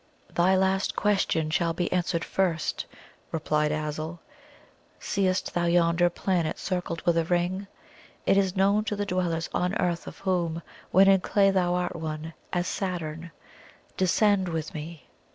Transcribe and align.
"Thy 0.33 0.55
last 0.57 0.95
question 0.95 1.51
shall 1.51 1.73
be 1.73 1.91
answered 1.93 2.25
first," 2.25 2.87
replied 3.31 3.71
Azul. 3.71 4.19
"Seest 4.99 5.53
thou 5.53 5.65
yonder 5.65 6.09
planet 6.09 6.57
circled 6.57 7.03
with 7.05 7.19
a 7.19 7.25
ring? 7.25 7.67
It 8.25 8.35
is 8.35 8.55
known 8.55 8.83
to 8.85 8.95
the 8.95 9.05
dwellers 9.05 9.47
on 9.53 9.75
Earth, 9.79 10.07
of 10.07 10.17
whom 10.17 10.63
when 10.89 11.07
in 11.07 11.21
clay 11.21 11.51
thou 11.51 11.75
art 11.75 11.95
one, 11.95 12.33
as 12.51 12.67
Saturn. 12.67 13.29
Descend 13.95 14.49
with 14.49 14.73
me!" 14.73 15.05